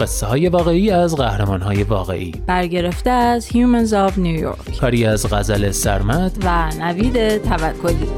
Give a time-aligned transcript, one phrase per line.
[0.00, 2.32] قصه های واقعی از قهرمان های واقعی.
[2.46, 4.80] برگرفته از Humans of New York.
[4.80, 6.32] کاری از غزل سرمد.
[6.44, 8.08] و نوید توکلی.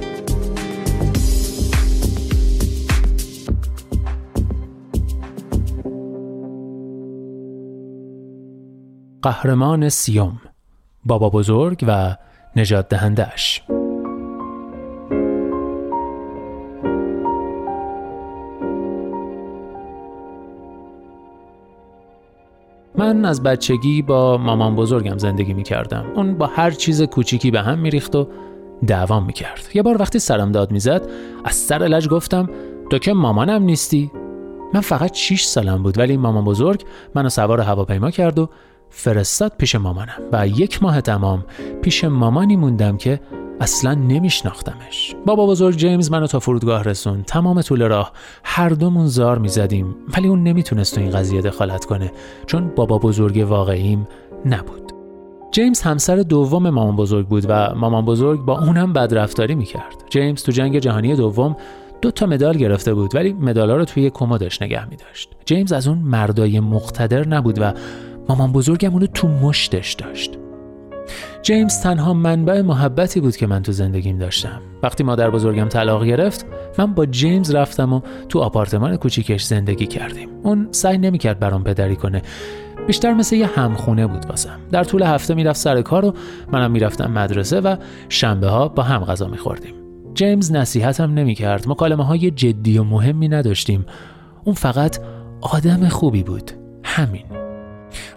[9.23, 10.41] قهرمان سیوم
[11.05, 12.17] بابا بزرگ و
[12.57, 13.63] نجات دهندش
[23.03, 26.05] من از بچگی با مامان بزرگم زندگی می کردم.
[26.15, 28.29] اون با هر چیز کوچیکی به هم میریخت و
[28.87, 29.69] دوام می کرد.
[29.75, 31.11] یه بار وقتی سرم داد می‌زد
[31.45, 32.51] از سر لج گفتم
[32.91, 34.11] تو که مامانم نیستی؟
[34.75, 38.49] من فقط 6 سالم بود ولی مامان بزرگ منو سوار هواپیما کرد و
[38.91, 41.45] فرستاد پیش مامانم و یک ماه تمام
[41.83, 43.21] پیش مامانی موندم که
[43.61, 45.15] اصلا نمیشناختمش.
[45.27, 48.13] بابا بزرگ جیمز منو تا فرودگاه رسون تمام طول راه
[48.45, 49.95] هر دومون زار می‌زدیم.
[50.17, 52.13] ولی اون نمی‌تونست تو این قضیه دخالت کنه
[52.47, 54.09] چون بابا بزرگ واقعیم
[54.47, 54.93] نبود.
[55.53, 60.05] جیمز همسر دوم مامان بزرگ بود و مامان بزرگ با اونم بدرفتاری می‌کرد.
[60.11, 61.57] جیمز تو جنگ جهانی دوم
[62.03, 65.31] دو تا مدال گرفته بود ولی مدالا رو توی کمدش نگه می داشت.
[65.45, 67.73] جیمز از اون مردای مقتدر نبود و
[68.29, 70.39] مامان بزرگم اونو تو مشتش داشت.
[71.43, 74.61] جیمز تنها منبع محبتی بود که من تو زندگیم داشتم.
[74.83, 76.47] وقتی مادر بزرگم طلاق گرفت
[76.79, 80.29] من با جیمز رفتم و تو آپارتمان کوچیکش زندگی کردیم.
[80.43, 82.23] اون سعی نمی‌کرد برام پدری کنه.
[82.87, 84.59] بیشتر مثل یه همخونه بود واسم.
[84.71, 86.15] در طول هفته می‌رفت سر کار و
[86.53, 87.77] منم می‌رفتم مدرسه و
[88.09, 89.75] شنبه ها با هم غذا میخوردیم.
[90.15, 91.69] جیمز نصیحتم نمی‌کرد.
[91.69, 93.87] مکالمه های جدی و مهمی نداشتیم.
[94.45, 94.99] اون فقط
[95.41, 96.51] آدم خوبی بود.
[96.85, 97.42] همین.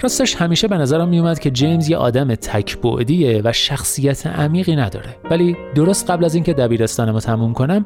[0.02, 5.16] راستش همیشه به نظرم میومد که جیمز یه آدم تکبعدیه و شخصیت عمیقی نداره.
[5.32, 7.86] ولی درست قبل از اینکه دبیرستانمو تموم کنم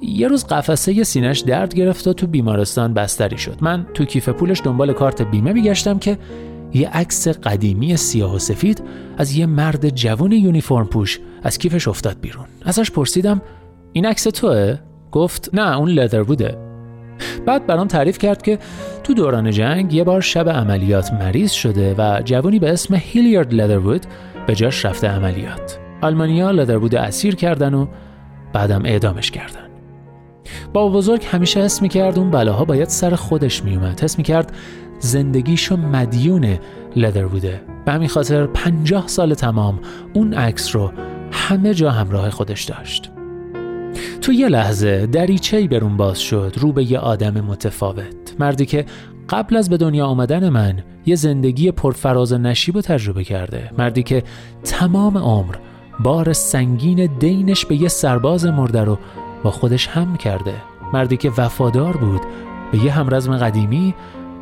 [0.00, 3.56] یه روز قفسه سینش درد گرفت و تو بیمارستان بستری شد.
[3.60, 6.18] من تو کیف پولش دنبال کارت بیمه میگشتم که
[6.74, 8.82] یه عکس قدیمی سیاه و سفید
[9.18, 12.46] از یه مرد جوون یونیفرم پوش از کیفش افتاد بیرون.
[12.64, 13.42] ازش پرسیدم
[13.92, 14.78] این عکس توه؟
[15.12, 16.63] گفت نه اون لدر بوده.
[17.46, 18.58] بعد برام تعریف کرد که
[19.04, 24.06] تو دوران جنگ یه بار شب عملیات مریض شده و جوانی به اسم هیلیارد لدروود
[24.46, 25.78] به جاش رفته عملیات.
[26.02, 27.86] آلمانیا لدروود اسیر کردن و
[28.52, 29.68] بعدم اعدامش کردن.
[30.72, 34.52] بابا بزرگ همیشه حس می‌کرد اون بلاها باید سر خودش میومد حس می‌کرد
[34.98, 36.58] زندگیشو مدیون
[36.96, 37.60] لدرووده.
[37.86, 39.80] به همین خاطر پنجاه سال تمام
[40.14, 40.92] اون عکس رو
[41.32, 43.10] همه جا همراه خودش داشت.
[44.24, 48.34] تو یه لحظه دریچه‌ای برون باز شد رو به یه آدم متفاوت.
[48.38, 48.84] مردی که
[49.28, 53.70] قبل از به دنیا آمدن من یه زندگی پرفراز نشیب و تجربه کرده.
[53.78, 54.22] مردی که
[54.64, 55.54] تمام عمر
[56.00, 58.98] بار سنگین دینش به یه سرباز مرده رو
[59.42, 60.54] با خودش هم کرده.
[60.92, 62.20] مردی که وفادار بود
[62.72, 63.94] به یه همرزم قدیمی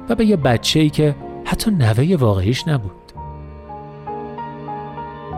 [0.08, 3.01] و به یه بچه‌ای که حتی نوه واقعیش نبود.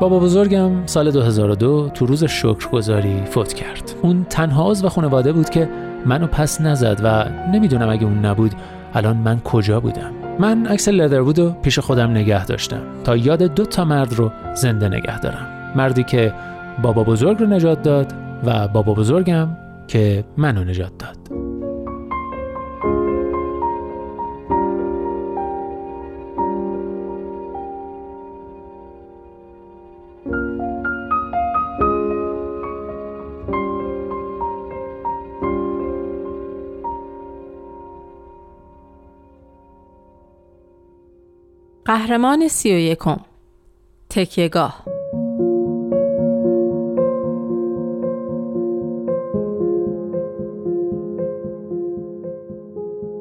[0.00, 3.94] بابا بزرگم سال 2002 تو روز شکرگزاری فوت کرد.
[4.02, 5.68] اون تنها عضو خانواده بود که
[6.06, 8.52] منو پس نزد و نمی‌دونم اگه اون نبود
[8.94, 10.10] الان من کجا بودم.
[10.38, 14.88] من عکس لدرود رو پیش خودم نگه داشتم تا یاد دو تا مرد رو زنده
[14.88, 15.46] نگه دارم.
[15.76, 16.32] مردی که
[16.82, 18.12] بابا بزرگ رو نجات داد
[18.44, 19.48] و بابا بزرگم
[19.88, 21.16] که منو نجات داد.
[41.84, 43.16] قهرمان سی و یکم.
[44.10, 44.84] تکیهگاه.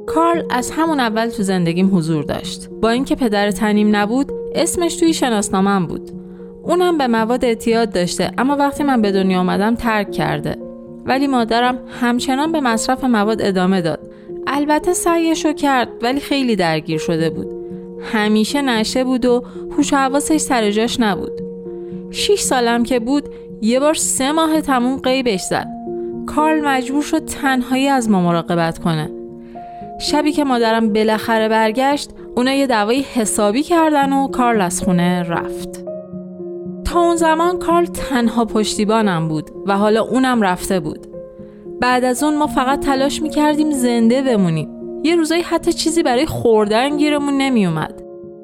[0.08, 2.70] کارل از همون اول تو زندگیم حضور داشت.
[2.70, 6.12] با اینکه پدر تنیم نبود اسمش توی شناسنامم بود.
[6.64, 10.58] اونم به مواد اعتیاد داشته اما وقتی من به دنیا آمدم ترک کرده.
[11.06, 14.12] ولی مادرم همچنان به مصرف مواد ادامه داد.
[14.48, 17.63] البته سعیشو کرد ولی خیلی درگیر شده بود.
[18.04, 19.44] همیشه نشه بود و
[19.78, 21.42] هوش و حواسش سر جاش نبود.
[22.12, 23.24] شیش سالم که بود
[23.62, 25.68] یه بار سه ماه تموم قیبش زد.
[26.26, 29.12] کارل مجبور شد تنهایی از ما مراقبت کنه.
[30.00, 35.84] شبی که مادرم بالاخره برگشت اونا یه دعوای حسابی کردن و کارل از خونه رفت.
[36.86, 41.08] تا اون زمان کارل تنها پشتیبانم بود و حالا اونم رفته بود.
[41.82, 44.70] بعد از اون ما فقط تلاش می‌کردیم زنده بمونیم.
[45.04, 48.02] یه روزایی حتی چیزی برای خوردن گیرمون نمیومد.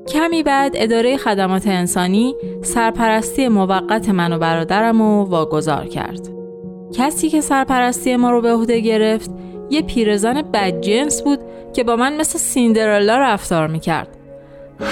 [0.07, 6.29] کمی بعد اداره خدمات انسانی سرپرستی موقت من و برادرم رو واگذار کرد.
[6.93, 9.31] کسی که سرپرستی ما رو به عهده گرفت
[9.69, 11.39] یه پیرزن بدجنس بود
[11.73, 14.07] که با من مثل سیندرلا رفتار می‌کرد.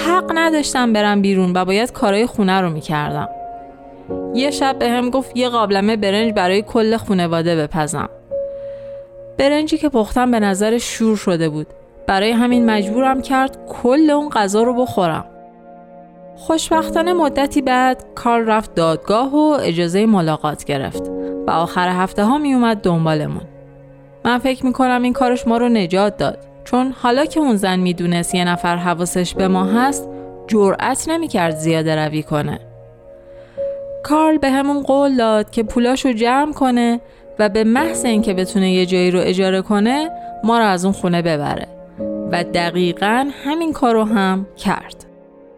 [0.07, 3.29] حق نداشتم برم بیرون و باید کارای خونه رو می‌کردم.
[4.33, 8.09] یه شب به هم گفت یه قابلمه برنج برای کل خونواده بپزم.
[9.37, 11.67] برنجی که پختم به نظر شور شده بود.
[12.07, 15.25] برای همین مجبورم کرد کل اون غذا رو بخورم.
[16.35, 21.11] خوشبختانه مدتی بعد کار رفت دادگاه و اجازه ملاقات گرفت
[21.47, 23.43] و آخر هفته ها می اومد دنبالمون.
[24.25, 26.39] من فکر می کنم این کارش ما رو نجات داد.
[26.63, 30.09] چون حالا که اون زن می‌دونست یه نفر حواسش به ما هست
[30.47, 32.59] جرأت نمی‌کرد زیاده روی کنه.
[34.03, 36.99] کارل به همون قول داد که پولاشو جمع کنه
[37.39, 40.09] و به محض اینکه بتونه یه جایی رو اجاره کنه
[40.43, 41.67] ما رو از اون خونه ببره.
[42.31, 45.05] و دقیقا همین کارو هم کرد.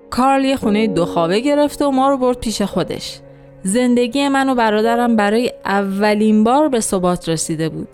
[0.09, 3.19] کارل یه خونه دو خوابه گرفت و ما رو برد پیش خودش.
[3.63, 7.87] زندگی من و برادرم برای اولین بار به ثبات رسیده بود.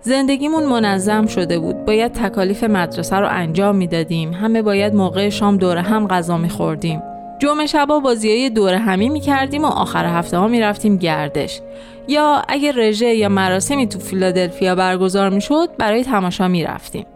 [0.00, 1.84] زندگیمون منظم شده بود.
[1.84, 4.32] باید تکالیف مدرسه رو انجام می‌دادیم.
[4.32, 7.02] همه باید موقع شام دور هم غذا میخوردیم.
[7.42, 11.60] جمعه شبا بازیای دور همی می‌کردیم و آخر هفته ها می‌رفتیم گردش.
[12.08, 17.06] یا اگه رژه یا مراسمی تو فیلادلفیا برگزار می‌شد برای تماشا می‌رفتیم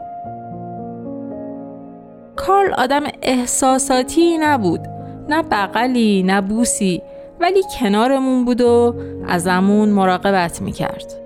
[2.36, 4.80] کارل آدم احساساتی نبود.
[5.28, 7.02] نه بغلی نه بوسی
[7.40, 8.94] ولی کنارمون بود و
[9.28, 11.25] ازمون مراقبت می‌کرد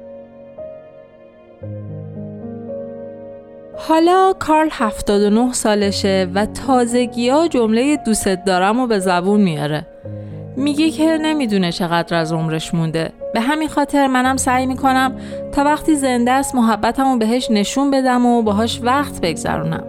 [3.89, 9.87] حالا کارل 79 سالشه و تازگی ها جمله دوست دارم و به زبون میاره.
[10.57, 13.13] میگه که نمی‌دونه چقدر از عمرش مونده.
[13.35, 15.17] به همین خاطر منم سعی می‌کنم
[15.53, 19.85] تا وقتی زنده است محبتمو بهش نشون بدم و باهاش وقت بگذرونم.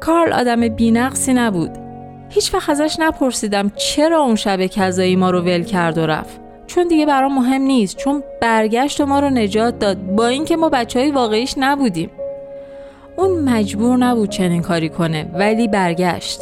[0.00, 1.70] کارل آدم بینقصی نبود.
[2.28, 6.41] هیچ ازش نپرسیدم چرا اون شب کذایی ما رو ول کرد و رفت.
[6.74, 9.96] چون دیگه برام مهم نیست چون برگشت ما رو نجات داد.
[10.16, 12.10] با اینکه ما بچه های واقعیش نبودیم.
[13.16, 16.40] اون مجبور نبود چنین کاری کنه ولی برگشت.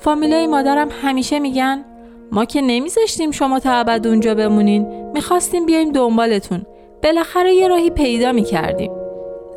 [0.00, 1.84] فامیلای مادرم همیشه میگن
[2.32, 6.66] ما که نمیذاشتیم شما تا ابد اونجا بمونین می‌خواستیم بیایم دنبالتون.
[7.02, 8.90] بالاخره یه راهی پیدا می‌کردیم.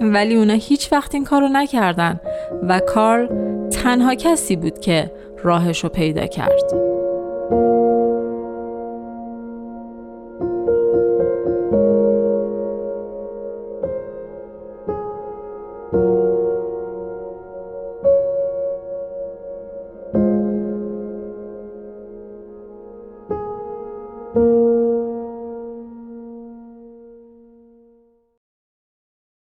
[0.01, 2.19] ولی اونا هیچ وقت این کارو نکردن
[2.68, 3.27] و کارل
[3.69, 5.12] تنها کسی بود که
[5.44, 6.94] راهش رو پیدا کرد.